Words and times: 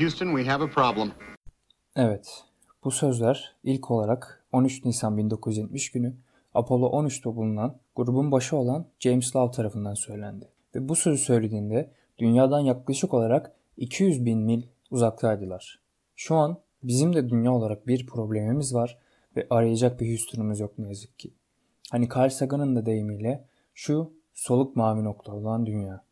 Houston, 0.00 0.36
we 0.36 0.50
have 0.50 0.64
a 0.64 0.70
problem. 0.70 1.12
Evet, 1.96 2.44
bu 2.84 2.90
sözler 2.90 3.54
ilk 3.64 3.90
olarak 3.90 4.44
13 4.52 4.84
Nisan 4.84 5.16
1970 5.16 5.92
günü 5.92 6.14
Apollo 6.54 6.86
13'te 6.86 7.36
bulunan 7.36 7.78
grubun 7.96 8.32
başı 8.32 8.56
olan 8.56 8.86
James 9.00 9.36
Love 9.36 9.50
tarafından 9.50 9.94
söylendi. 9.94 10.48
Ve 10.74 10.88
bu 10.88 10.96
sözü 10.96 11.18
söylediğinde 11.18 11.90
dünyadan 12.18 12.60
yaklaşık 12.60 13.14
olarak 13.14 13.52
200 13.76 14.24
bin 14.24 14.38
mil 14.38 14.62
uzaktaydılar. 14.90 15.80
Şu 16.16 16.34
an 16.34 16.58
bizim 16.82 17.14
de 17.14 17.28
dünya 17.28 17.52
olarak 17.52 17.86
bir 17.86 18.06
problemimiz 18.06 18.74
var 18.74 18.98
ve 19.36 19.46
arayacak 19.50 20.00
bir 20.00 20.08
Houston'umuz 20.08 20.60
yok 20.60 20.78
ne 20.78 20.88
yazık 20.88 21.18
ki. 21.18 21.30
Hani 21.90 22.08
Carl 22.16 22.30
Sagan'ın 22.30 22.76
da 22.76 22.86
deyimiyle 22.86 23.44
şu 23.74 24.12
soluk 24.34 24.76
mavi 24.76 25.04
nokta 25.04 25.32
olan 25.32 25.66
dünya. 25.66 26.05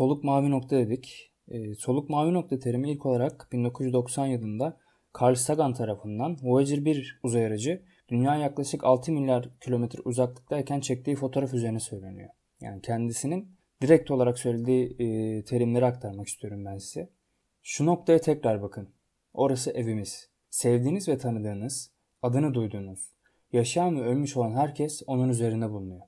Soluk 0.00 0.24
mavi 0.24 0.50
nokta 0.50 0.76
dedik. 0.76 1.32
E, 1.48 1.74
soluk 1.74 2.10
mavi 2.10 2.34
nokta 2.34 2.58
terimi 2.58 2.90
ilk 2.90 3.06
olarak 3.06 3.48
1990 3.52 4.26
yılında 4.26 4.76
Carl 5.20 5.34
Sagan 5.34 5.74
tarafından 5.74 6.36
Voyager 6.42 6.84
1 6.84 7.20
uzay 7.22 7.46
aracı 7.46 7.82
dünya 8.08 8.36
yaklaşık 8.36 8.84
6 8.84 9.12
milyar 9.12 9.48
kilometre 9.60 9.98
uzaklıktayken 10.04 10.80
çektiği 10.80 11.16
fotoğraf 11.16 11.54
üzerine 11.54 11.80
söyleniyor. 11.80 12.30
Yani 12.60 12.82
kendisinin 12.82 13.48
direkt 13.82 14.10
olarak 14.10 14.38
söylediği 14.38 14.96
e, 14.98 15.44
terimleri 15.44 15.86
aktarmak 15.86 16.28
istiyorum 16.28 16.64
ben 16.64 16.78
size. 16.78 17.10
Şu 17.62 17.86
noktaya 17.86 18.20
tekrar 18.20 18.62
bakın. 18.62 18.88
Orası 19.34 19.70
evimiz. 19.70 20.28
Sevdiğiniz 20.50 21.08
ve 21.08 21.18
tanıdığınız, 21.18 21.90
adını 22.22 22.54
duyduğunuz, 22.54 23.12
yaşayan 23.52 23.96
ve 23.96 24.02
ölmüş 24.02 24.36
olan 24.36 24.54
herkes 24.56 25.02
onun 25.06 25.28
üzerinde 25.28 25.70
bulunuyor. 25.70 26.02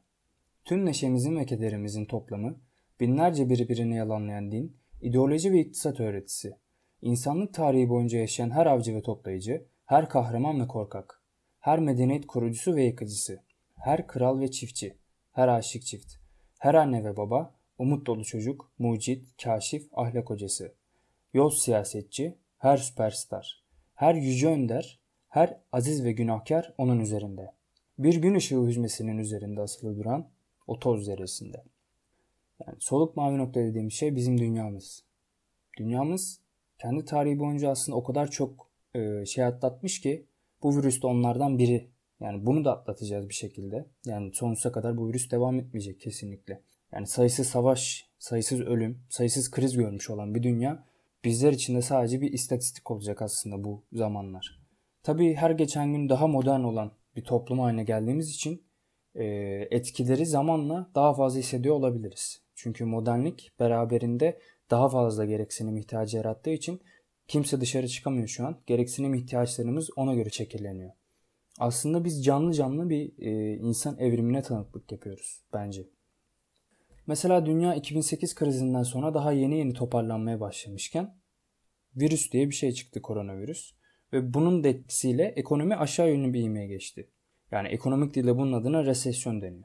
Tüm 0.64 0.86
neşemizin 0.86 1.36
ve 1.36 1.46
kederimizin 1.46 2.04
toplamı, 2.04 2.56
binlerce 3.00 3.50
birbirini 3.50 3.96
yalanlayan 3.96 4.52
din, 4.52 4.76
ideoloji 5.00 5.52
ve 5.52 5.60
iktisat 5.60 6.00
öğretisi, 6.00 6.56
insanlık 7.02 7.54
tarihi 7.54 7.88
boyunca 7.88 8.18
yaşayan 8.18 8.50
her 8.50 8.66
avcı 8.66 8.94
ve 8.94 9.02
toplayıcı, 9.02 9.66
her 9.86 10.08
kahraman 10.08 10.60
ve 10.60 10.66
korkak, 10.66 11.22
her 11.60 11.78
medeniyet 11.78 12.26
kurucusu 12.26 12.76
ve 12.76 12.84
yıkıcısı, 12.84 13.42
her 13.76 14.06
kral 14.06 14.40
ve 14.40 14.50
çiftçi, 14.50 14.96
her 15.32 15.48
aşık 15.48 15.82
çift, 15.82 16.14
her 16.58 16.74
anne 16.74 17.04
ve 17.04 17.16
baba, 17.16 17.54
umut 17.78 18.06
dolu 18.06 18.24
çocuk, 18.24 18.72
mucit, 18.78 19.42
kaşif, 19.42 19.88
ahlak 19.92 20.30
hocası, 20.30 20.74
yol 21.34 21.50
siyasetçi, 21.50 22.38
her 22.58 22.76
süperstar, 22.76 23.64
her 23.94 24.14
yüce 24.14 24.48
önder, 24.48 25.00
her 25.28 25.60
aziz 25.72 26.04
ve 26.04 26.12
günahkar 26.12 26.74
onun 26.78 27.00
üzerinde. 27.00 27.52
Bir 27.98 28.14
gün 28.14 28.34
ışığı 28.34 28.66
hüzmesinin 28.66 29.18
üzerinde 29.18 29.60
asılı 29.60 29.96
duran 29.96 30.28
o 30.66 30.78
toz 30.78 31.04
zerresinde. 31.04 31.64
Yani 32.66 32.76
soluk 32.80 33.16
mavi 33.16 33.38
nokta 33.38 33.60
dediğim 33.60 33.90
şey 33.90 34.16
bizim 34.16 34.38
dünyamız. 34.38 35.04
Dünyamız 35.78 36.40
kendi 36.78 37.04
tarihi 37.04 37.38
boyunca 37.38 37.70
aslında 37.70 37.98
o 37.98 38.04
kadar 38.04 38.30
çok 38.30 38.70
e, 38.94 39.26
şey 39.26 39.44
atlatmış 39.44 40.00
ki 40.00 40.26
bu 40.62 40.76
virüs 40.76 41.02
de 41.02 41.06
onlardan 41.06 41.58
biri. 41.58 41.90
Yani 42.20 42.46
bunu 42.46 42.64
da 42.64 42.72
atlatacağız 42.72 43.28
bir 43.28 43.34
şekilde. 43.34 43.86
Yani 44.06 44.32
sonsuza 44.32 44.72
kadar 44.72 44.96
bu 44.96 45.08
virüs 45.08 45.30
devam 45.30 45.58
etmeyecek 45.58 46.00
kesinlikle. 46.00 46.62
Yani 46.92 47.06
sayısız 47.06 47.46
savaş, 47.46 48.10
sayısız 48.18 48.60
ölüm, 48.60 48.98
sayısız 49.08 49.50
kriz 49.50 49.76
görmüş 49.76 50.10
olan 50.10 50.34
bir 50.34 50.42
dünya 50.42 50.84
bizler 51.24 51.52
için 51.52 51.74
de 51.74 51.82
sadece 51.82 52.20
bir 52.20 52.32
istatistik 52.32 52.90
olacak 52.90 53.22
aslında 53.22 53.64
bu 53.64 53.84
zamanlar. 53.92 54.62
Tabii 55.02 55.34
her 55.34 55.50
geçen 55.50 55.92
gün 55.92 56.08
daha 56.08 56.26
modern 56.26 56.60
olan 56.60 56.92
bir 57.16 57.24
toplum 57.24 57.58
haline 57.58 57.84
geldiğimiz 57.84 58.30
için 58.30 58.62
e, 59.14 59.24
etkileri 59.70 60.26
zamanla 60.26 60.90
daha 60.94 61.14
fazla 61.14 61.38
hissediyor 61.38 61.74
olabiliriz. 61.74 62.42
Çünkü 62.62 62.84
modernlik 62.84 63.50
beraberinde 63.60 64.38
daha 64.70 64.88
fazla 64.88 65.24
gereksinim 65.24 65.76
ihtiyacı 65.76 66.16
yarattığı 66.16 66.50
için 66.50 66.80
kimse 67.28 67.60
dışarı 67.60 67.88
çıkamıyor 67.88 68.28
şu 68.28 68.46
an. 68.46 68.60
Gereksinim 68.66 69.14
ihtiyaçlarımız 69.14 69.90
ona 69.96 70.14
göre 70.14 70.30
şekilleniyor. 70.30 70.92
Aslında 71.58 72.04
biz 72.04 72.24
canlı 72.24 72.52
canlı 72.52 72.90
bir 72.90 73.12
e, 73.18 73.56
insan 73.56 73.98
evrimine 73.98 74.42
tanıklık 74.42 74.92
yapıyoruz 74.92 75.42
bence. 75.52 75.88
Mesela 77.06 77.46
dünya 77.46 77.74
2008 77.74 78.34
krizinden 78.34 78.82
sonra 78.82 79.14
daha 79.14 79.32
yeni 79.32 79.58
yeni 79.58 79.72
toparlanmaya 79.72 80.40
başlamışken 80.40 81.16
virüs 81.96 82.32
diye 82.32 82.48
bir 82.50 82.54
şey 82.54 82.72
çıktı 82.72 83.02
koronavirüs. 83.02 83.72
Ve 84.12 84.34
bunun 84.34 84.64
da 84.64 84.68
etkisiyle 84.68 85.24
ekonomi 85.24 85.76
aşağı 85.76 86.08
yönlü 86.08 86.32
bir 86.32 86.42
ivmeye 86.42 86.66
geçti. 86.66 87.10
Yani 87.50 87.68
ekonomik 87.68 88.14
dilde 88.14 88.36
bunun 88.36 88.52
adına 88.52 88.84
resesyon 88.84 89.42
deniyor. 89.42 89.64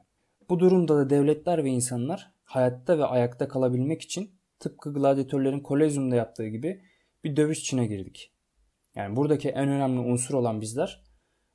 Bu 0.50 0.60
durumda 0.60 0.96
da 0.96 1.10
devletler 1.10 1.64
ve 1.64 1.70
insanlar 1.70 2.37
hayatta 2.48 2.98
ve 2.98 3.04
ayakta 3.04 3.48
kalabilmek 3.48 4.02
için 4.02 4.30
tıpkı 4.60 4.94
gladyatörlerin 4.94 5.60
kolezyumda 5.60 6.16
yaptığı 6.16 6.48
gibi 6.48 6.82
bir 7.24 7.36
dövüş 7.36 7.60
içine 7.60 7.86
girdik. 7.86 8.32
Yani 8.94 9.16
buradaki 9.16 9.48
en 9.48 9.68
önemli 9.68 10.00
unsur 10.00 10.34
olan 10.34 10.60
bizler 10.60 11.04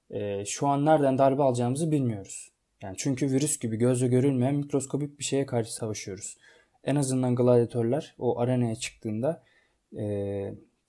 e, 0.10 0.46
şu 0.46 0.68
an 0.68 0.86
nereden 0.86 1.18
darbe 1.18 1.44
alacağımızı 1.44 1.92
bilmiyoruz. 1.92 2.52
Yani 2.82 2.96
çünkü 2.98 3.32
virüs 3.32 3.60
gibi 3.60 3.78
gözle 3.78 4.08
görülmeyen 4.08 4.56
mikroskopik 4.56 5.20
bir 5.20 5.24
şeye 5.24 5.46
karşı 5.46 5.74
savaşıyoruz. 5.74 6.38
En 6.84 6.96
azından 6.96 7.36
gladyatörler 7.36 8.16
o 8.18 8.40
arenaya 8.40 8.76
çıktığında 8.76 9.44
e, 9.98 10.04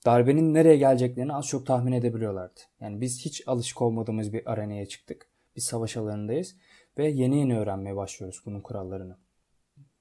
darbenin 0.05 0.53
nereye 0.53 0.77
geleceklerini 0.77 1.33
az 1.33 1.47
çok 1.47 1.65
tahmin 1.65 1.91
edebiliyorlardı. 1.91 2.59
Yani 2.81 3.01
biz 3.01 3.25
hiç 3.25 3.43
alışık 3.47 3.81
olmadığımız 3.81 4.33
bir 4.33 4.51
arenaya 4.51 4.85
çıktık. 4.85 5.27
Biz 5.55 5.63
savaş 5.63 5.97
alanındayız 5.97 6.55
ve 6.97 7.07
yeni 7.07 7.39
yeni 7.39 7.59
öğrenmeye 7.59 7.95
başlıyoruz 7.95 8.41
bunun 8.45 8.61
kurallarını. 8.61 9.24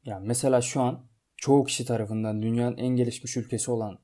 Yani 0.04 0.26
mesela 0.26 0.60
şu 0.60 0.80
an 0.80 1.00
çoğu 1.36 1.64
kişi 1.64 1.84
tarafından 1.84 2.42
dünyanın 2.42 2.76
en 2.76 2.88
gelişmiş 2.88 3.36
ülkesi 3.36 3.70
olan 3.70 3.98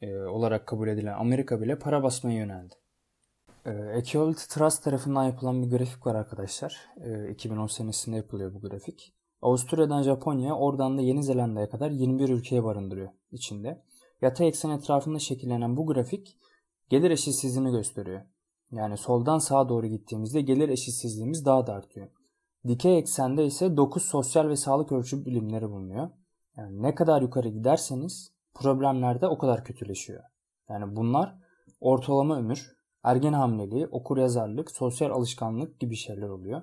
e, 0.00 0.16
olarak 0.16 0.66
kabul 0.66 0.88
edilen 0.88 1.14
Amerika 1.14 1.60
bile 1.60 1.78
para 1.78 2.02
basmaya 2.02 2.38
yöneldi. 2.38 2.74
E, 3.64 3.70
Equality 3.70 4.42
Trust 4.48 4.84
tarafından 4.84 5.24
yapılan 5.24 5.62
bir 5.62 5.70
grafik 5.70 6.06
var 6.06 6.14
arkadaşlar. 6.14 6.88
E, 7.04 7.30
2010 7.30 7.66
senesinde 7.66 8.16
yapılıyor 8.16 8.54
bu 8.54 8.60
grafik. 8.60 9.12
Avusturya'dan 9.42 10.02
Japonya'ya 10.02 10.54
oradan 10.54 10.98
da 10.98 11.02
Yeni 11.02 11.22
Zelanda'ya 11.22 11.70
kadar 11.70 11.90
21 11.90 12.28
ülkeye 12.28 12.64
barındırıyor 12.64 13.08
içinde. 13.32 13.82
Yatay 14.22 14.48
eksen 14.48 14.70
etrafında 14.70 15.18
şekillenen 15.18 15.76
bu 15.76 15.86
grafik 15.86 16.38
gelir 16.88 17.10
eşitsizliğini 17.10 17.70
gösteriyor. 17.70 18.20
Yani 18.72 18.96
soldan 18.96 19.38
sağa 19.38 19.68
doğru 19.68 19.86
gittiğimizde 19.86 20.40
gelir 20.40 20.68
eşitsizliğimiz 20.68 21.44
daha 21.44 21.66
da 21.66 21.74
artıyor. 21.74 22.08
Dikey 22.68 22.98
eksende 22.98 23.46
ise 23.46 23.76
9 23.76 24.02
sosyal 24.02 24.48
ve 24.48 24.56
sağlık 24.56 24.92
ölçü 24.92 25.26
bilimleri 25.26 25.70
bulunuyor. 25.70 26.10
Yani 26.56 26.82
ne 26.82 26.94
kadar 26.94 27.22
yukarı 27.22 27.48
giderseniz 27.48 28.32
problemler 28.54 29.20
de 29.20 29.26
o 29.26 29.38
kadar 29.38 29.64
kötüleşiyor. 29.64 30.22
Yani 30.68 30.96
bunlar 30.96 31.34
ortalama 31.80 32.38
ömür, 32.38 32.76
ergen 33.04 33.32
hamileliği, 33.32 33.86
okur 33.86 34.18
yazarlık, 34.18 34.70
sosyal 34.70 35.10
alışkanlık 35.10 35.80
gibi 35.80 35.96
şeyler 35.96 36.28
oluyor. 36.28 36.62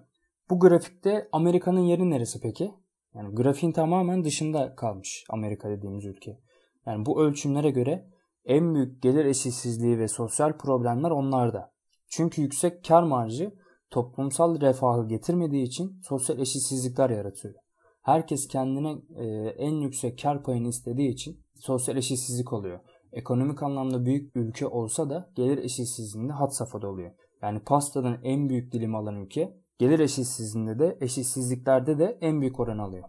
Bu 0.49 0.59
grafikte 0.59 1.29
Amerika'nın 1.31 1.79
yeri 1.79 2.09
neresi 2.09 2.41
peki? 2.41 2.73
Yani 3.13 3.35
grafiğin 3.35 3.73
tamamen 3.73 4.23
dışında 4.23 4.75
kalmış 4.75 5.25
Amerika 5.29 5.69
dediğimiz 5.69 6.05
ülke. 6.05 6.39
Yani 6.85 7.05
bu 7.05 7.21
ölçümlere 7.21 7.69
göre 7.69 8.07
en 8.45 8.75
büyük 8.75 9.01
gelir 9.01 9.25
eşitsizliği 9.25 9.99
ve 9.99 10.07
sosyal 10.07 10.57
problemler 10.57 11.11
onlarda. 11.11 11.73
Çünkü 12.07 12.41
yüksek 12.41 12.85
kar 12.85 13.03
marjı 13.03 13.51
toplumsal 13.93 14.61
refahı 14.61 15.07
getirmediği 15.07 15.63
için 15.63 16.01
sosyal 16.03 16.39
eşitsizlikler 16.39 17.09
yaratıyor. 17.09 17.53
Herkes 18.01 18.47
kendine 18.47 18.95
e, 19.15 19.25
en 19.57 19.73
yüksek 19.73 20.21
kar 20.21 20.43
payını 20.43 20.67
istediği 20.67 21.09
için 21.09 21.39
sosyal 21.55 21.97
eşitsizlik 21.97 22.53
oluyor. 22.53 22.79
Ekonomik 23.11 23.63
anlamda 23.63 24.05
büyük 24.05 24.35
ülke 24.35 24.67
olsa 24.67 25.09
da 25.09 25.29
gelir 25.35 25.57
eşitsizliğinde 25.57 26.33
hat 26.33 26.55
safhada 26.55 26.87
oluyor. 26.87 27.11
Yani 27.41 27.59
pastadan 27.59 28.17
en 28.23 28.49
büyük 28.49 28.71
dilim 28.71 28.95
alan 28.95 29.15
ülke 29.15 29.57
gelir 29.77 29.99
eşitsizliğinde 29.99 30.79
de 30.79 30.97
eşitsizliklerde 31.01 31.99
de 31.99 32.17
en 32.21 32.41
büyük 32.41 32.59
oran 32.59 32.77
alıyor. 32.77 33.03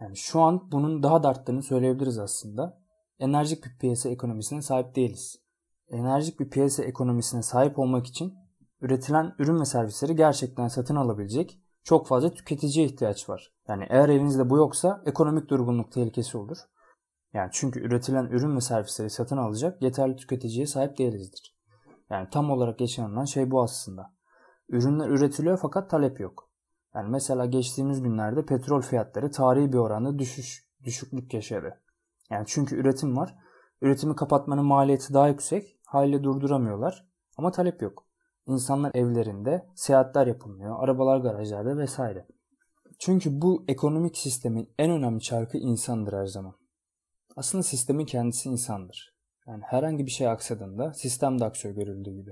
Yani 0.00 0.16
şu 0.16 0.40
an 0.40 0.72
bunun 0.72 1.02
daha 1.02 1.22
da 1.22 1.28
arttığını 1.28 1.62
söyleyebiliriz 1.62 2.18
aslında. 2.18 2.78
Enerjik 3.18 3.64
bir 3.64 3.78
piyasa 3.80 4.08
ekonomisine 4.08 4.62
sahip 4.62 4.96
değiliz. 4.96 5.36
Enerjik 5.88 6.40
bir 6.40 6.50
piyasa 6.50 6.84
ekonomisine 6.84 7.42
sahip 7.42 7.78
olmak 7.78 8.06
için 8.06 8.34
üretilen 8.84 9.34
ürün 9.38 9.60
ve 9.60 9.64
servisleri 9.64 10.16
gerçekten 10.16 10.68
satın 10.68 10.96
alabilecek 10.96 11.58
çok 11.84 12.06
fazla 12.06 12.34
tüketiciye 12.34 12.86
ihtiyaç 12.86 13.28
var. 13.28 13.52
Yani 13.68 13.86
eğer 13.88 14.08
elinizde 14.08 14.50
bu 14.50 14.56
yoksa 14.56 15.02
ekonomik 15.06 15.48
durgunluk 15.48 15.92
tehlikesi 15.92 16.38
olur. 16.38 16.58
Yani 17.32 17.50
çünkü 17.52 17.80
üretilen 17.80 18.24
ürün 18.24 18.56
ve 18.56 18.60
servisleri 18.60 19.10
satın 19.10 19.36
alacak 19.36 19.82
yeterli 19.82 20.16
tüketiciye 20.16 20.66
sahip 20.66 20.98
değilizdir. 20.98 21.56
Yani 22.10 22.28
tam 22.30 22.50
olarak 22.50 22.80
yaşanılan 22.80 23.24
şey 23.24 23.50
bu 23.50 23.62
aslında. 23.62 24.14
Ürünler 24.68 25.08
üretiliyor 25.08 25.58
fakat 25.62 25.90
talep 25.90 26.20
yok. 26.20 26.50
Yani 26.94 27.08
mesela 27.08 27.46
geçtiğimiz 27.46 28.02
günlerde 28.02 28.46
petrol 28.46 28.80
fiyatları 28.80 29.30
tarihi 29.30 29.72
bir 29.72 29.78
oranda 29.78 30.18
düşüş, 30.18 30.68
düşüklük 30.84 31.34
yaşadı. 31.34 31.80
Yani 32.30 32.44
çünkü 32.48 32.76
üretim 32.76 33.16
var 33.16 33.36
Üretimi 33.84 34.16
kapatmanın 34.16 34.64
maliyeti 34.64 35.14
daha 35.14 35.28
yüksek. 35.28 35.78
Haliyle 35.86 36.24
durduramıyorlar. 36.24 37.08
Ama 37.36 37.50
talep 37.50 37.82
yok. 37.82 38.03
İnsanlar 38.46 38.94
evlerinde, 38.94 39.66
seyahatler 39.74 40.26
yapılmıyor, 40.26 40.84
arabalar 40.84 41.18
garajlarda 41.18 41.78
vesaire. 41.78 42.26
Çünkü 42.98 43.42
bu 43.42 43.64
ekonomik 43.68 44.18
sistemin 44.18 44.70
en 44.78 44.90
önemli 44.90 45.20
çarkı 45.20 45.58
insandır 45.58 46.12
her 46.12 46.26
zaman. 46.26 46.54
Aslında 47.36 47.62
sistemin 47.62 48.04
kendisi 48.04 48.48
insandır. 48.48 49.14
Yani 49.46 49.62
herhangi 49.66 50.06
bir 50.06 50.10
şey 50.10 50.28
aksadığında 50.28 50.94
sistem 50.94 51.40
de 51.40 51.44
aksıyor 51.44 51.74
görüldüğü 51.74 52.10
gibi. 52.10 52.30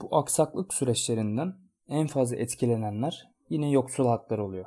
Bu 0.00 0.16
aksaklık 0.16 0.74
süreçlerinden 0.74 1.54
en 1.88 2.06
fazla 2.06 2.36
etkilenenler 2.36 3.28
yine 3.50 3.70
yoksul 3.70 4.06
halklar 4.06 4.38
oluyor. 4.38 4.64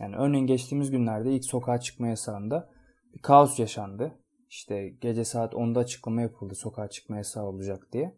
Yani 0.00 0.16
örneğin 0.16 0.46
geçtiğimiz 0.46 0.90
günlerde 0.90 1.32
ilk 1.32 1.44
sokağa 1.44 1.80
çıkma 1.80 2.08
yasağında 2.08 2.70
bir 3.14 3.22
kaos 3.22 3.58
yaşandı. 3.58 4.18
İşte 4.48 4.88
gece 4.88 5.24
saat 5.24 5.54
10'da 5.54 5.80
açıklama 5.80 6.22
yapıldı 6.22 6.54
sokağa 6.54 6.88
çıkma 6.88 7.16
yasağı 7.16 7.44
olacak 7.44 7.88
diye. 7.92 8.16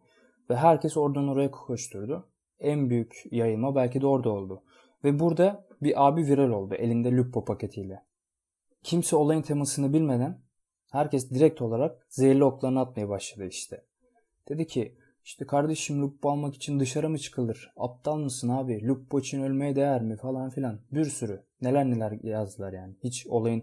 Ve 0.53 0.57
herkes 0.57 0.97
oradan 0.97 1.29
oraya 1.29 1.51
koşturdu. 1.51 2.29
En 2.61 2.91
büyük 2.91 3.25
yayılma 3.31 3.75
belki 3.75 4.01
de 4.01 4.07
orada 4.07 4.31
oldu. 4.31 4.63
Ve 5.05 5.19
burada 5.19 5.67
bir 5.83 6.07
abi 6.07 6.27
viral 6.27 6.51
oldu 6.51 6.75
elinde 6.75 7.17
Lupo 7.17 7.45
paketiyle. 7.45 8.03
Kimse 8.83 9.17
olayın 9.17 9.43
temasını 9.43 9.93
bilmeden 9.93 10.39
herkes 10.91 11.31
direkt 11.31 11.63
olarak 11.63 12.07
zehirli 12.09 12.45
oklarını 12.45 12.81
atmaya 12.81 13.09
başladı 13.09 13.47
işte. 13.47 13.85
Dedi 14.49 14.67
ki 14.67 14.95
işte 15.25 15.47
kardeşim 15.47 16.03
Lupo 16.03 16.31
almak 16.31 16.55
için 16.55 16.81
dışarı 16.81 17.11
mı 17.11 17.19
çıkılır? 17.19 17.73
Aptal 17.77 18.17
mısın 18.17 18.49
abi? 18.49 18.89
Lupo 18.89 19.21
için 19.21 19.43
ölmeye 19.43 19.77
değer 19.77 20.03
mi? 20.03 20.17
Falan 20.17 20.51
filan. 20.51 20.81
Bir 20.93 21.05
sürü. 21.05 21.43
Neler 21.63 21.91
neler 21.91 22.19
yazdılar 22.23 22.73
yani. 22.73 22.95
Hiç 23.05 23.27
olayın 23.27 23.63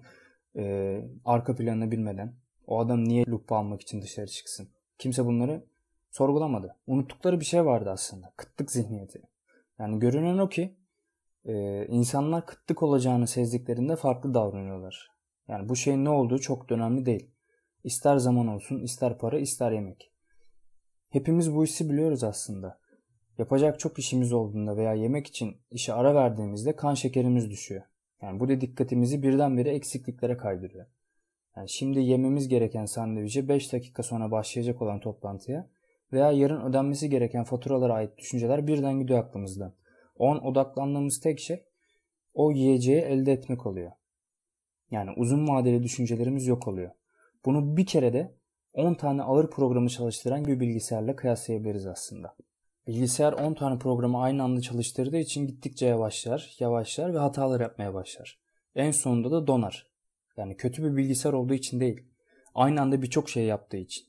e, 0.55 1.05
arka 1.25 1.55
planını 1.55 1.91
bilmeden. 1.91 2.33
O 2.67 2.79
adam 2.79 3.03
niye 3.03 3.25
Lupo 3.25 3.55
almak 3.55 3.81
için 3.81 4.01
dışarı 4.01 4.27
çıksın? 4.27 4.69
Kimse 4.97 5.25
bunları 5.25 5.63
sorgulamadı. 6.11 6.75
Unuttukları 6.87 7.39
bir 7.39 7.45
şey 7.45 7.65
vardı 7.65 7.89
aslında. 7.89 8.33
Kıtlık 8.37 8.71
zihniyeti. 8.71 9.21
Yani 9.79 9.99
görünen 9.99 10.37
o 10.37 10.49
ki 10.49 10.75
e, 11.45 11.85
insanlar 11.85 12.45
kıtlık 12.45 12.83
olacağını 12.83 13.27
sezdiklerinde 13.27 13.95
farklı 13.95 14.33
davranıyorlar. 14.33 15.11
Yani 15.47 15.69
bu 15.69 15.75
şeyin 15.75 16.05
ne 16.05 16.09
olduğu 16.09 16.39
çok 16.39 16.71
önemli 16.71 17.05
değil. 17.05 17.31
İster 17.83 18.17
zaman 18.17 18.47
olsun, 18.47 18.79
ister 18.79 19.17
para, 19.17 19.39
ister 19.39 19.71
yemek. 19.71 20.11
Hepimiz 21.09 21.55
bu 21.55 21.63
hissi 21.63 21.89
biliyoruz 21.89 22.23
aslında. 22.23 22.79
Yapacak 23.37 23.79
çok 23.79 23.99
işimiz 23.99 24.33
olduğunda 24.33 24.77
veya 24.77 24.93
yemek 24.93 25.27
için 25.27 25.57
işe 25.71 25.93
ara 25.93 26.15
verdiğimizde 26.15 26.75
kan 26.75 26.93
şekerimiz 26.93 27.49
düşüyor. 27.49 27.81
Yani 28.21 28.39
bu 28.39 28.49
da 28.49 28.61
dikkatimizi 28.61 29.23
birdenbire 29.23 29.69
eksikliklere 29.69 30.37
kaydırıyor. 30.37 30.85
Yani 31.55 31.69
şimdi 31.69 31.99
yememiz 31.99 32.47
gereken 32.47 32.85
sandviçe 32.85 33.47
5 33.47 33.73
dakika 33.73 34.03
sonra 34.03 34.31
başlayacak 34.31 34.81
olan 34.81 34.99
toplantıya 34.99 35.69
veya 36.13 36.31
yarın 36.31 36.61
ödenmesi 36.61 37.09
gereken 37.09 37.43
faturalara 37.43 37.93
ait 37.93 38.17
düşünceler 38.17 38.67
birden 38.67 38.99
gidiyor 38.99 39.19
aklımızdan. 39.19 39.73
O 40.15 40.29
an 40.29 40.45
odaklandığımız 40.45 41.19
tek 41.19 41.39
şey 41.39 41.63
o 42.33 42.51
yiyeceği 42.51 43.01
elde 43.01 43.31
etmek 43.31 43.65
oluyor. 43.65 43.91
Yani 44.91 45.11
uzun 45.17 45.47
vadeli 45.47 45.83
düşüncelerimiz 45.83 46.47
yok 46.47 46.67
oluyor. 46.67 46.91
Bunu 47.45 47.77
bir 47.77 47.85
kere 47.85 48.13
de 48.13 48.35
10 48.73 48.93
tane 48.93 49.23
ağır 49.23 49.49
programı 49.49 49.89
çalıştıran 49.89 50.45
bir 50.45 50.59
bilgisayarla 50.59 51.15
kıyaslayabiliriz 51.15 51.85
aslında. 51.87 52.35
Bilgisayar 52.87 53.33
10 53.33 53.53
tane 53.53 53.79
programı 53.79 54.21
aynı 54.21 54.43
anda 54.43 54.61
çalıştırdığı 54.61 55.17
için 55.17 55.47
gittikçe 55.47 55.85
yavaşlar, 55.85 56.55
yavaşlar 56.59 57.13
ve 57.13 57.17
hatalar 57.17 57.59
yapmaya 57.59 57.93
başlar. 57.93 58.39
En 58.75 58.91
sonunda 58.91 59.31
da 59.31 59.47
donar. 59.47 59.87
Yani 60.37 60.57
kötü 60.57 60.83
bir 60.83 60.97
bilgisayar 60.97 61.33
olduğu 61.33 61.53
için 61.53 61.79
değil. 61.79 62.03
Aynı 62.55 62.81
anda 62.81 63.01
birçok 63.01 63.29
şey 63.29 63.45
yaptığı 63.45 63.77
için. 63.77 64.08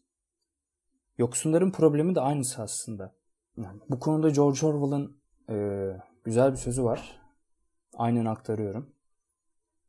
Yoksunların 1.21 1.71
problemi 1.71 2.15
de 2.15 2.21
aynısı 2.21 2.63
aslında. 2.63 3.15
Yani 3.57 3.81
bu 3.91 4.01
konuda 4.01 4.31
George 4.31 4.67
Orwell'ın 4.67 5.21
e, 5.51 5.57
güzel 6.25 6.53
bir 6.53 6.57
sözü 6.57 6.85
var. 6.85 7.21
Aynen 7.95 8.25
aktarıyorum. 8.25 8.95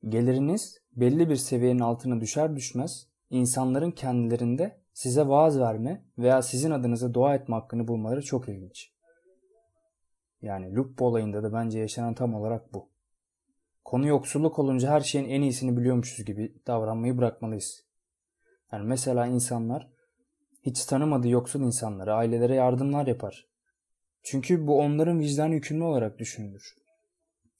Geliriniz 0.09 0.77
belli 0.95 1.29
bir 1.29 1.35
seviyenin 1.35 1.79
altına 1.79 2.21
düşer 2.21 2.55
düşmez 2.55 3.07
insanların 3.29 3.91
kendilerinde 3.91 4.81
size 4.93 5.27
vaaz 5.27 5.59
verme 5.59 6.05
veya 6.17 6.41
sizin 6.41 6.71
adınıza 6.71 7.13
dua 7.13 7.35
etme 7.35 7.55
hakkını 7.55 7.87
bulmaları 7.87 8.21
çok 8.21 8.49
ilginç. 8.49 8.91
Yani 10.41 10.75
Lupo 10.75 11.05
olayında 11.05 11.43
da 11.43 11.53
bence 11.53 11.79
yaşanan 11.79 12.13
tam 12.13 12.33
olarak 12.33 12.73
bu. 12.73 12.89
Konu 13.85 14.07
yoksulluk 14.07 14.59
olunca 14.59 14.89
her 14.89 15.01
şeyin 15.01 15.29
en 15.29 15.41
iyisini 15.41 15.77
biliyormuşuz 15.77 16.25
gibi 16.25 16.61
davranmayı 16.67 17.17
bırakmalıyız. 17.17 17.85
Yani 18.71 18.85
mesela 18.85 19.27
insanlar 19.27 19.90
hiç 20.61 20.85
tanımadığı 20.85 21.29
yoksul 21.29 21.61
insanlara, 21.61 22.15
ailelere 22.15 22.55
yardımlar 22.55 23.07
yapar. 23.07 23.47
Çünkü 24.23 24.67
bu 24.67 24.79
onların 24.79 25.19
vicdan 25.19 25.47
yükümlü 25.47 25.83
olarak 25.83 26.19
düşünülür. 26.19 26.75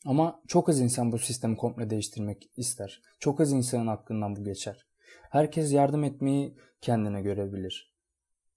Ama 0.06 0.42
çok 0.48 0.70
az 0.70 0.80
insan 0.80 1.12
bu 1.12 1.20
sistemi 1.20 1.58
komple 1.58 1.90
değiştirmek 1.90 2.50
ister. 2.58 3.02
Çok 3.20 3.42
az 3.42 3.52
insanın 3.52 3.88
aklından 3.88 4.36
bu 4.36 4.44
geçer. 4.44 4.86
Herkes 5.30 5.74
yardım 5.74 6.04
etmeyi 6.04 6.56
kendine 6.82 7.22
görebilir. 7.22 7.94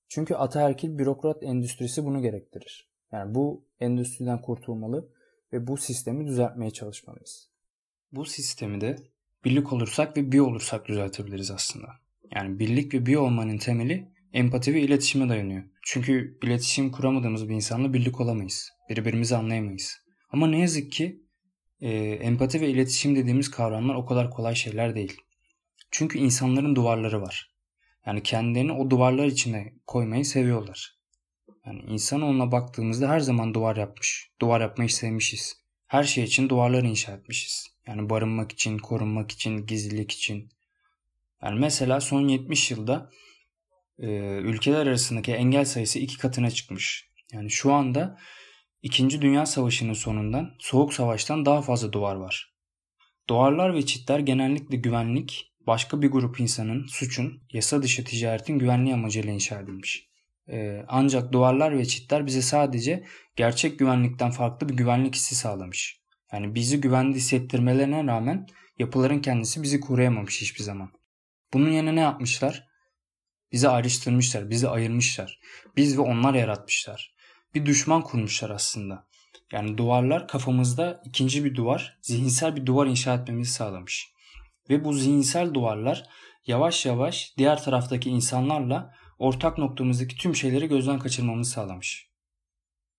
Çünkü 0.09 0.35
ataerkil 0.35 0.99
bürokrat 0.99 1.43
endüstrisi 1.43 2.05
bunu 2.05 2.23
gerektirir. 2.23 2.89
Yani 3.13 3.35
bu 3.35 3.65
endüstriden 3.81 4.43
kurtulmalı 4.43 5.09
ve 5.53 5.67
bu 5.67 5.77
sistemi 5.77 6.27
düzeltmeye 6.27 6.71
çalışmalıyız. 6.71 7.51
Bu 8.13 8.25
sistemi 8.25 8.81
de 8.81 8.97
birlik 9.45 9.73
olursak 9.73 10.17
ve 10.17 10.33
bir 10.33 10.39
olursak 10.39 10.89
düzeltebiliriz 10.89 11.51
aslında. 11.51 11.89
Yani 12.35 12.59
birlik 12.59 12.95
ve 12.95 13.07
bir 13.07 13.17
olmanın 13.17 13.59
temeli 13.59 14.14
empati 14.35 14.75
ve 14.75 14.81
iletişime 14.81 15.29
dayanıyor. 15.29 15.63
Çünkü 15.83 16.39
iletişim 16.43 16.93
kuramadığımız 16.93 17.49
bir 17.49 17.55
insanla 17.55 17.93
birlik 17.93 18.21
olamayız. 18.21 18.71
Birbirimizi 18.91 19.37
anlayamayız. 19.37 20.01
Ama 20.31 20.47
ne 20.47 20.61
yazık 20.61 20.93
ki 20.93 21.23
e, 21.81 21.91
empati 21.99 22.61
ve 22.61 22.69
iletişim 22.69 23.17
dediğimiz 23.17 23.51
kavramlar 23.51 23.95
o 23.95 24.07
kadar 24.07 24.31
kolay 24.31 24.55
şeyler 24.55 24.95
değil. 24.95 25.17
Çünkü 25.91 26.19
insanların 26.19 26.77
duvarları 26.77 27.23
var. 27.23 27.55
Yani 28.07 28.23
kendilerini 28.23 28.73
o 28.73 28.91
duvarlar 28.91 29.27
içine 29.27 29.73
koymayı 29.87 30.25
seviyorlar. 30.25 30.99
Yani 31.67 31.81
insan 31.89 32.23
onunla 32.23 32.53
baktığımızda 32.53 33.09
her 33.09 33.21
zaman 33.21 33.55
duvar 33.55 33.77
yapmış. 33.77 34.31
Duvar 34.41 34.61
yapmayı 34.61 34.91
sevmişiz. 34.91 35.65
Her 35.87 36.05
şey 36.05 36.25
için 36.25 36.49
duvarlar 36.49 36.83
inşa 36.83 37.13
etmişiz. 37.13 37.67
Yani 37.87 38.11
barınmak 38.11 38.53
için, 38.53 38.79
korunmak 38.79 39.31
için, 39.31 39.67
gizlilik 39.67 40.13
için. 40.13 40.49
Yani 41.43 41.61
mesela 41.61 42.01
son 42.01 42.29
70 42.29 42.71
yılda 42.71 43.11
e, 43.99 44.09
ülkeler 44.39 44.87
arasındaki 44.87 45.33
engel 45.33 45.65
sayısı 45.65 45.99
iki 45.99 46.19
katına 46.19 46.51
çıkmış. 46.51 47.11
Yani 47.33 47.51
şu 47.51 47.73
anda 47.73 48.19
İkinci 48.85 49.23
Dünya 49.23 49.47
Savaşı'nın 49.47 49.93
sonundan, 49.93 50.55
Soğuk 50.59 50.95
Savaş'tan 50.95 51.47
daha 51.47 51.63
fazla 51.63 51.93
duvar 51.93 52.15
var. 52.15 52.55
Duvarlar 53.29 53.75
ve 53.75 53.87
çitler 53.87 54.19
genellikle 54.19 54.77
güvenlik, 54.77 55.53
başka 55.67 56.03
bir 56.03 56.11
grup 56.11 56.41
insanın, 56.41 56.87
suçun, 56.87 57.43
yasa 57.53 57.83
dışı 57.83 58.05
ticaretin 58.05 58.59
güvenliği 58.59 58.95
amacıyla 58.95 59.33
inşa 59.33 59.61
edilmiş. 59.61 60.09
Ee, 60.49 60.85
ancak 60.89 61.33
duvarlar 61.33 61.79
ve 61.79 61.85
çitler 61.85 62.27
bize 62.27 62.43
sadece 62.43 63.05
gerçek 63.37 63.79
güvenlikten 63.79 64.31
farklı 64.31 64.69
bir 64.69 64.75
güvenlik 64.75 65.15
hissi 65.15 65.35
sağlamış. 65.35 66.01
Yani 66.33 66.55
bizi 66.55 66.81
güvende 66.81 67.17
hissettirmelerine 67.17 68.05
rağmen 68.05 68.47
yapıların 68.79 69.21
kendisi 69.21 69.63
bizi 69.63 69.81
koruyamamış 69.81 70.41
hiçbir 70.41 70.63
zaman. 70.63 70.93
Bunun 71.53 71.71
yerine 71.71 71.97
ne 71.97 72.01
yapmışlar? 72.01 72.67
Bizi 73.53 73.69
ayrıştırmışlar, 73.69 74.51
bizi 74.51 74.69
ayırmışlar. 74.69 75.39
Biz 75.77 75.99
ve 75.99 76.01
onlar 76.01 76.35
yaratmışlar. 76.35 77.15
Bir 77.55 77.67
düşman 77.67 78.03
kurmuşlar 78.03 78.51
aslında. 78.51 79.07
Yani 79.53 79.79
duvarlar 79.79 80.29
kafamızda 80.29 81.03
ikinci 81.05 81.45
bir 81.45 81.55
duvar, 81.55 81.99
zihinsel 82.03 82.57
bir 82.57 82.67
duvar 82.67 82.87
inşa 82.87 83.15
etmemizi 83.15 83.53
sağlamış. 83.53 84.13
Ve 84.71 84.85
bu 84.85 84.93
zihinsel 84.93 85.55
duvarlar 85.55 86.05
yavaş 86.47 86.87
yavaş 86.87 87.35
diğer 87.39 87.63
taraftaki 87.63 88.11
insanlarla 88.11 88.95
ortak 89.19 89.59
noktamızdaki 89.59 90.17
tüm 90.17 90.35
şeyleri 90.35 90.69
gözden 90.69 90.99
kaçırmamızı 90.99 91.51
sağlamış. 91.51 92.09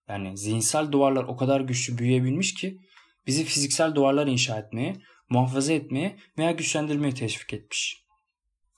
Yani 0.10 0.38
zihinsel 0.38 0.92
duvarlar 0.92 1.24
o 1.24 1.38
kadar 1.38 1.62
güçlü 1.62 1.98
büyüyebilmiş 1.98 2.54
ki 2.54 2.80
bizi 3.28 3.44
fiziksel 3.44 3.96
duvarlar 3.96 4.28
inşa 4.28 4.60
etmeye, 4.60 4.96
muhafaza 5.30 5.74
etmeye 5.74 6.18
veya 6.38 6.52
güçlendirmeye 6.52 7.14
teşvik 7.14 7.54
etmiş. 7.54 8.05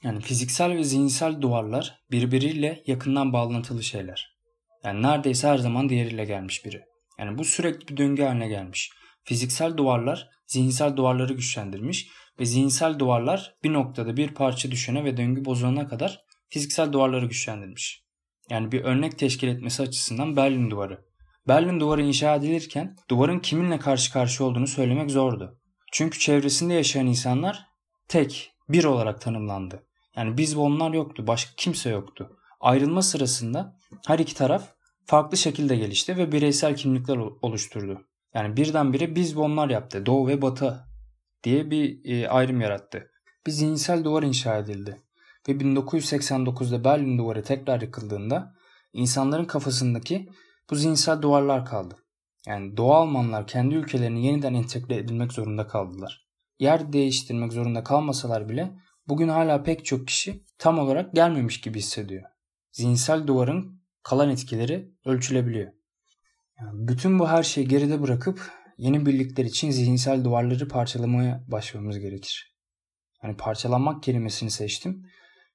Yani 0.04 0.22
fiziksel 0.22 0.78
ve 0.78 0.84
zihinsel 0.84 1.42
duvarlar 1.42 2.00
birbiriyle 2.12 2.84
yakından 2.88 3.34
bağlantılı 3.34 3.84
şeyler. 3.84 4.38
Yani 4.84 5.02
neredeyse 5.02 5.48
her 5.48 5.58
zaman 5.58 5.90
diğeriyle 5.90 6.26
gelmiş 6.26 6.66
biri. 6.66 6.82
Yani 7.20 7.38
bu 7.38 7.44
sürekli 7.44 7.88
bir 7.88 7.98
döngü 7.98 8.24
haline 8.24 8.48
gelmiş. 8.48 8.92
Fiziksel 9.24 9.78
duvarlar 9.78 10.30
zihinsel 10.48 10.96
duvarları 10.96 11.34
güçlendirmiş 11.34 12.08
ve 12.40 12.46
zihinsel 12.46 13.00
duvarlar 13.00 13.56
bir 13.64 13.74
noktada 13.74 14.18
bir 14.18 14.34
parça 14.34 14.72
düşene 14.72 15.04
ve 15.04 15.18
döngü 15.18 15.46
bozulana 15.46 15.88
kadar 15.88 16.22
fiziksel 16.50 16.94
duvarları 16.94 17.26
güçlendirmiş. 17.26 18.04
Yani 18.50 18.72
bir 18.72 18.84
örnek 18.84 19.20
teşkil 19.20 19.48
etmesi 19.48 19.84
açısından 19.84 20.36
Berlin 20.36 20.72
Duvarı. 20.72 21.06
Berlin 21.48 21.80
Duvarı 21.80 22.02
inşa 22.02 22.36
edilirken 22.36 22.96
duvarın 23.10 23.40
kiminle 23.40 23.80
karşı 23.80 24.14
karşıya 24.14 24.50
olduğunu 24.50 24.68
söylemek 24.68 25.12
zordu. 25.12 25.60
Çünkü 25.92 26.20
çevresinde 26.20 26.74
yaşayan 26.74 27.08
insanlar 27.08 27.66
tek, 28.08 28.52
bir 28.70 28.84
olarak 28.84 29.22
tanımlandı. 29.22 29.87
Yani 30.18 30.38
biz 30.38 30.56
ve 30.58 30.60
onlar 30.60 30.94
yoktu. 30.94 31.28
Başka 31.28 31.52
kimse 31.58 31.90
yoktu. 31.90 32.38
Ayrılma 32.60 33.02
sırasında 33.02 33.78
her 34.08 34.20
iki 34.20 34.36
taraf 34.36 34.74
farklı 35.06 35.38
şekilde 35.38 35.76
gelişti 35.76 36.18
ve 36.18 36.32
bireysel 36.32 36.76
kimlikler 36.76 37.18
oluşturdu. 37.18 38.02
Yani 38.34 38.58
birdenbire 38.58 39.16
biz 39.16 39.38
ve 39.38 39.40
onlar 39.40 39.70
yaptı. 39.70 40.06
Doğu 40.06 40.28
ve 40.28 40.42
batı 40.42 40.88
diye 41.44 41.72
bir 41.72 42.06
e, 42.06 42.30
ayrım 42.30 42.62
yarattı. 42.62 43.12
Bir 43.48 43.52
zihinsel 43.52 44.04
duvar 44.04 44.24
inşa 44.24 44.58
edildi. 44.58 45.02
Ve 45.48 45.52
1989'da 45.52 46.84
Berlin 46.84 47.18
duvarı 47.18 47.44
tekrar 47.44 47.82
yıkıldığında 47.82 48.56
insanların 48.94 49.46
kafasındaki 49.46 50.30
bu 50.70 50.76
zihinsel 50.76 51.22
duvarlar 51.22 51.66
kaldı. 51.66 51.96
Yani 52.48 52.78
Doğu 52.78 52.94
Almanlar 52.94 53.48
kendi 53.48 53.76
ülkelerine 53.76 54.20
yeniden 54.20 54.54
entegre 54.54 54.96
edilmek 54.96 55.34
zorunda 55.34 55.68
kaldılar. 55.68 56.28
Yer 56.60 56.94
değiştirmek 56.94 57.54
zorunda 57.54 57.84
kalmasalar 57.84 58.50
bile 58.50 58.72
bugün 59.08 59.28
hala 59.28 59.64
pek 59.64 59.86
çok 59.86 60.08
kişi 60.08 60.44
tam 60.58 60.80
olarak 60.80 61.14
gelmemiş 61.14 61.62
gibi 61.62 61.80
hissediyor. 61.80 62.24
Zihinsel 62.72 63.28
duvarın 63.28 63.82
kalan 64.04 64.30
etkileri 64.30 64.92
ölçülebiliyor. 65.06 65.72
Yani 66.60 66.88
bütün 66.88 67.20
bu 67.20 67.28
her 67.28 67.44
şeyi 67.44 67.68
geride 67.68 68.02
bırakıp 68.02 68.52
yeni 68.78 69.06
birlikler 69.06 69.46
için 69.46 69.72
zihinsel 69.72 70.24
duvarları 70.24 70.68
parçalamaya 70.68 71.44
başlamamız 71.48 72.00
gerekir. 72.00 72.56
Yani 73.24 73.38
parçalanmak 73.38 74.04
kelimesini 74.04 74.52
seçtim. 74.52 75.10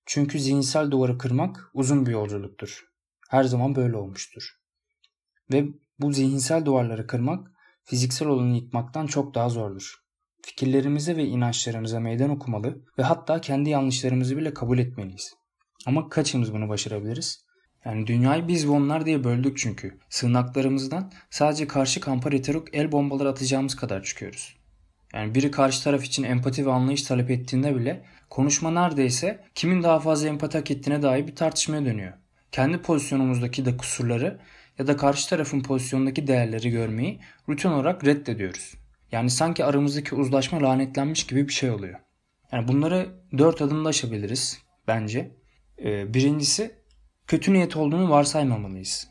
Çünkü 0.07 0.41
zihinsel 0.41 0.91
duvarı 0.91 1.19
kırmak 1.19 1.71
uzun 1.75 2.07
bir 2.07 2.11
yolculuktur. 2.11 2.85
Her 3.31 3.45
zaman 3.45 3.75
böyle 3.75 3.97
olmuştur. 3.97 4.61
Ve 5.53 5.65
bu 5.99 6.13
zihinsel 6.13 6.65
duvarları 6.65 7.07
kırmak 7.07 7.53
fiziksel 7.85 8.29
olanı 8.29 8.57
yıkmaktan 8.57 9.07
çok 9.07 9.35
daha 9.35 9.49
zordur. 9.49 10.02
Fikirlerimize 10.43 11.17
ve 11.17 11.25
inançlarımıza 11.25 12.01
meydan 12.01 12.31
okumalı 12.31 12.83
ve 12.99 13.03
hatta 13.03 13.41
kendi 13.41 13.71
yanlışlarımızı 13.71 14.37
bile 14.37 14.55
kabul 14.55 14.79
etmeliyiz. 14.79 15.35
Ama 15.87 16.09
kaçımız 16.09 16.53
bunu 16.53 16.69
başarabiliriz? 16.69 17.45
Yani 17.85 18.07
dünyayı 18.07 18.49
biz 18.49 18.67
ve 18.67 18.71
onlar 18.71 19.07
diye 19.07 19.25
böldük 19.25 19.59
çünkü. 19.59 19.99
Sığınaklarımızdan 20.09 21.13
sadece 21.31 21.67
karşı 21.67 22.01
kampa 22.01 22.33
retorik 22.33 22.69
el 22.73 22.93
bombaları 22.93 23.29
atacağımız 23.29 23.75
kadar 23.77 24.03
çıkıyoruz. 24.03 24.57
Yani 25.15 25.35
biri 25.35 25.51
karşı 25.51 25.85
taraf 25.85 26.05
için 26.05 26.23
empati 26.23 26.67
ve 26.67 26.73
anlayış 26.73 27.03
talep 27.03 27.31
ettiğinde 27.31 27.77
bile 27.77 28.05
konuşma 28.31 28.71
neredeyse 28.71 29.45
kimin 29.55 29.83
daha 29.83 30.01
fazla 30.01 30.29
empati 30.29 30.59
hak 30.59 30.71
ettiğine 30.71 31.03
dair 31.03 31.27
bir 31.27 31.37
tartışmaya 31.37 31.85
dönüyor. 31.85 32.13
Kendi 32.53 32.83
pozisyonumuzdaki 32.83 33.65
de 33.65 33.77
kusurları 33.77 34.41
ya 34.79 34.87
da 34.87 34.97
karşı 34.97 35.29
tarafın 35.29 35.61
pozisyonundaki 35.61 36.27
değerleri 36.27 36.71
görmeyi 36.71 37.21
rutin 37.49 37.69
olarak 37.69 38.05
reddediyoruz. 38.05 38.75
Yani 39.13 39.31
sanki 39.31 39.65
aramızdaki 39.65 40.15
uzlaşma 40.15 40.63
lanetlenmiş 40.63 41.27
gibi 41.27 41.49
bir 41.49 41.53
şey 41.53 41.71
oluyor. 41.71 41.99
Yani 42.53 42.69
bunları 42.69 43.09
dört 43.39 43.63
adımda 43.63 43.89
aşabiliriz 43.89 44.59
bence. 44.89 45.31
Ee, 45.85 46.15
birincisi 46.15 46.75
kötü 47.27 47.53
niyet 47.53 47.77
olduğunu 47.77 48.11
varsaymamalıyız. 48.11 49.09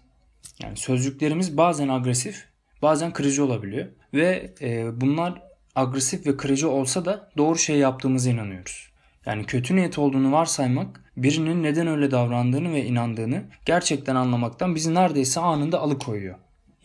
Yani 0.63 0.77
sözcüklerimiz 0.77 1.58
bazen 1.58 1.88
agresif, 1.88 2.46
bazen 2.81 3.13
kırıcı 3.13 3.46
olabiliyor 3.46 3.88
ve 4.13 4.53
e, 4.62 5.01
bunlar 5.01 5.41
agresif 5.75 6.27
ve 6.27 6.38
kırıcı 6.38 6.70
olsa 6.70 7.05
da 7.05 7.29
doğru 7.38 7.58
şey 7.58 7.77
yaptığımıza 7.77 8.29
inanıyoruz. 8.29 8.91
Yani 9.25 9.46
kötü 9.46 9.75
niyet 9.75 10.00
olduğunu 10.00 10.31
varsaymak 10.31 11.03
birinin 11.17 11.63
neden 11.63 11.88
öyle 11.88 12.12
davrandığını 12.12 12.74
ve 12.74 12.86
inandığını 12.86 13.43
gerçekten 13.65 14.15
anlamaktan 14.15 14.75
bizi 14.75 14.93
neredeyse 14.93 15.39
anında 15.39 15.79
alıkoyuyor. 15.79 16.36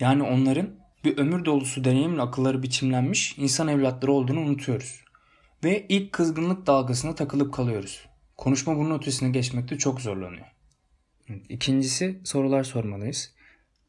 Yani 0.00 0.23
onların 0.23 0.70
bir 1.06 1.18
ömür 1.18 1.44
dolusu 1.44 1.84
deneyimle 1.84 2.22
akılları 2.22 2.62
biçimlenmiş 2.62 3.38
insan 3.38 3.68
evlatları 3.68 4.12
olduğunu 4.12 4.40
unutuyoruz. 4.40 5.04
Ve 5.64 5.86
ilk 5.88 6.12
kızgınlık 6.12 6.66
dalgasına 6.66 7.14
takılıp 7.14 7.54
kalıyoruz. 7.54 8.06
Konuşma 8.36 8.76
bunun 8.76 8.98
ötesine 8.98 9.30
geçmekte 9.30 9.78
çok 9.78 10.00
zorlanıyor. 10.00 10.46
İkincisi 11.48 12.20
sorular 12.25 12.64
sormalıyız. 12.64 13.34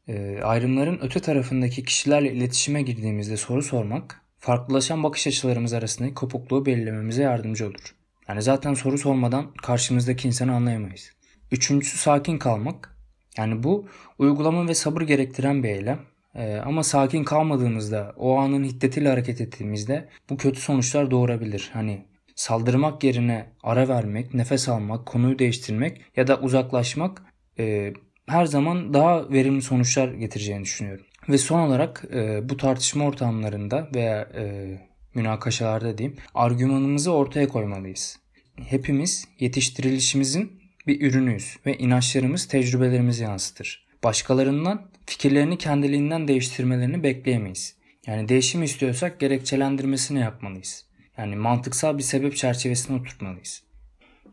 E, 0.08 0.40
ayrımların 0.42 0.98
öte 1.02 1.20
tarafındaki 1.20 1.84
kişilerle 1.84 2.32
iletişime 2.32 2.82
girdiğimizde 2.82 3.36
soru 3.36 3.62
sormak, 3.62 4.20
farklılaşan 4.38 5.02
bakış 5.02 5.26
açılarımız 5.26 5.72
arasındaki 5.72 6.14
kopukluğu 6.14 6.66
belirlememize 6.66 7.22
yardımcı 7.22 7.66
olur. 7.66 7.94
Yani 8.28 8.42
zaten 8.42 8.74
soru 8.74 8.98
sormadan 8.98 9.54
karşımızdaki 9.54 10.28
insanı 10.28 10.54
anlayamayız. 10.54 11.10
Üçüncüsü 11.52 11.98
sakin 11.98 12.38
kalmak. 12.38 12.96
Yani 13.36 13.62
bu 13.62 13.88
uygulama 14.18 14.68
ve 14.68 14.74
sabır 14.74 15.02
gerektiren 15.02 15.62
bir 15.62 15.68
eylem. 15.68 16.00
Ee, 16.34 16.56
ama 16.56 16.82
sakin 16.82 17.24
kalmadığımızda, 17.24 18.14
o 18.16 18.38
anın 18.38 18.64
hiddetiyle 18.64 19.08
hareket 19.08 19.40
ettiğimizde 19.40 20.08
bu 20.30 20.36
kötü 20.36 20.60
sonuçlar 20.60 21.10
doğurabilir. 21.10 21.70
Hani 21.72 22.06
saldırmak 22.34 23.04
yerine 23.04 23.46
ara 23.62 23.88
vermek, 23.88 24.34
nefes 24.34 24.68
almak, 24.68 25.06
konuyu 25.06 25.38
değiştirmek 25.38 26.02
ya 26.16 26.26
da 26.26 26.40
uzaklaşmak 26.40 27.22
e, 27.58 27.92
her 28.26 28.46
zaman 28.46 28.94
daha 28.94 29.30
verimli 29.30 29.62
sonuçlar 29.62 30.08
getireceğini 30.08 30.64
düşünüyorum. 30.64 31.04
Ve 31.28 31.38
son 31.38 31.60
olarak 31.60 32.04
e, 32.14 32.48
bu 32.48 32.56
tartışma 32.56 33.04
ortamlarında 33.04 33.88
veya 33.94 34.20
e, 34.20 34.74
münakaşalarda 35.14 35.98
diyeyim 35.98 36.18
argümanımızı 36.34 37.12
ortaya 37.12 37.48
koymalıyız. 37.48 38.18
Hepimiz 38.56 39.28
yetiştirilişimizin 39.38 40.52
bir 40.86 41.00
ürünüyüz 41.00 41.56
ve 41.66 41.78
inançlarımız 41.78 42.48
tecrübelerimizi 42.48 43.22
yansıtır. 43.22 43.87
Başkalarından 44.04 44.90
fikirlerini 45.06 45.58
kendiliğinden 45.58 46.28
değiştirmelerini 46.28 47.02
bekleyemeyiz. 47.02 47.76
Yani 48.06 48.28
değişim 48.28 48.62
istiyorsak 48.62 49.20
gerekçelendirmesini 49.20 50.20
yapmalıyız. 50.20 50.84
Yani 51.18 51.36
mantıksal 51.36 51.98
bir 51.98 52.02
sebep 52.02 52.36
çerçevesine 52.36 52.96
oturtmalıyız. 52.96 53.62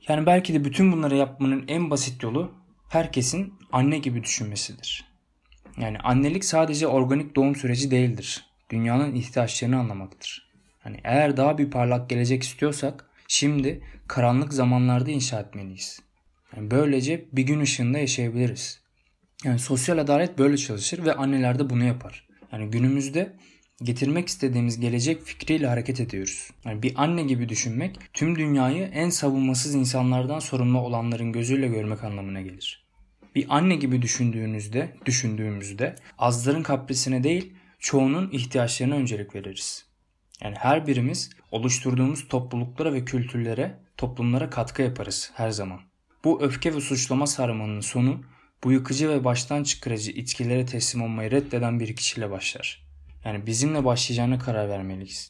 Yani 0.07 0.25
belki 0.25 0.53
de 0.53 0.65
bütün 0.65 0.91
bunları 0.91 1.15
yapmanın 1.15 1.65
en 1.67 1.89
basit 1.89 2.23
yolu 2.23 2.51
herkesin 2.89 3.53
anne 3.71 3.97
gibi 3.97 4.23
düşünmesidir. 4.23 5.05
Yani 5.77 5.99
annelik 5.99 6.45
sadece 6.45 6.87
organik 6.87 7.35
doğum 7.35 7.55
süreci 7.55 7.91
değildir. 7.91 8.45
Dünyanın 8.69 9.15
ihtiyaçlarını 9.15 9.79
anlamaktır. 9.79 10.49
Hani 10.79 10.97
eğer 11.03 11.37
daha 11.37 11.57
bir 11.57 11.71
parlak 11.71 12.09
gelecek 12.09 12.43
istiyorsak 12.43 13.05
şimdi 13.27 13.81
karanlık 14.07 14.53
zamanlarda 14.53 15.11
inşa 15.11 15.39
etmeliyiz. 15.39 15.99
Yani 16.55 16.71
böylece 16.71 17.25
bir 17.31 17.43
gün 17.43 17.59
ışığında 17.59 17.97
yaşayabiliriz. 17.97 18.84
Yani 19.45 19.59
sosyal 19.59 19.97
adalet 19.97 20.37
böyle 20.37 20.57
çalışır 20.57 21.05
ve 21.05 21.13
anneler 21.13 21.59
de 21.59 21.69
bunu 21.69 21.83
yapar. 21.83 22.27
Yani 22.51 22.71
günümüzde 22.71 23.33
getirmek 23.83 24.27
istediğimiz 24.27 24.79
gelecek 24.79 25.23
fikriyle 25.23 25.67
hareket 25.67 25.99
ediyoruz. 25.99 26.51
Yani 26.65 26.83
bir 26.83 26.93
anne 26.95 27.23
gibi 27.23 27.49
düşünmek 27.49 27.99
tüm 28.13 28.35
dünyayı 28.35 28.83
en 28.83 29.09
savunmasız 29.09 29.75
insanlardan 29.75 30.39
sorumlu 30.39 30.79
olanların 30.79 31.31
gözüyle 31.31 31.67
görmek 31.67 32.03
anlamına 32.03 32.41
gelir. 32.41 32.85
Bir 33.35 33.45
anne 33.49 33.75
gibi 33.75 34.01
düşündüğünüzde, 34.01 34.95
düşündüğümüzde 35.05 35.95
azların 36.17 36.63
kaprisine 36.63 37.23
değil 37.23 37.53
çoğunun 37.79 38.29
ihtiyaçlarına 38.31 38.95
öncelik 38.95 39.35
veririz. 39.35 39.85
Yani 40.41 40.55
her 40.55 40.87
birimiz 40.87 41.29
oluşturduğumuz 41.51 42.27
topluluklara 42.27 42.93
ve 42.93 43.05
kültürlere, 43.05 43.79
toplumlara 43.97 44.49
katkı 44.49 44.81
yaparız 44.81 45.31
her 45.33 45.49
zaman. 45.49 45.79
Bu 46.23 46.41
öfke 46.41 46.75
ve 46.75 46.81
suçlama 46.81 47.27
sarmanının 47.27 47.81
sonu 47.81 48.21
bu 48.63 48.71
yıkıcı 48.71 49.09
ve 49.09 49.23
baştan 49.23 49.63
çıkarıcı 49.63 50.11
içkilere 50.11 50.65
teslim 50.65 51.03
olmayı 51.03 51.31
reddeden 51.31 51.79
bir 51.79 51.95
kişiyle 51.95 52.31
başlar. 52.31 52.85
Yani 53.25 53.45
bizimle 53.45 53.85
başlayacağına 53.85 54.39
karar 54.39 54.69
vermeliyiz. 54.69 55.29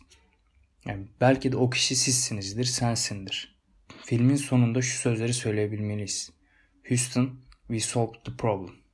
Yani 0.86 1.08
belki 1.22 1.52
de 1.52 1.58
o 1.58 1.70
kişi 1.70 1.96
sizsinizdir, 1.96 2.66
sensindir. 2.66 3.56
Filmin 4.04 4.36
sonunda 4.36 4.82
şu 4.82 4.98
sözleri 4.98 5.34
söyleyebilmeliyiz. 5.34 6.32
Houston, 6.90 7.40
we 7.68 7.80
solved 7.80 8.24
the 8.26 8.32
problem. 8.38 8.85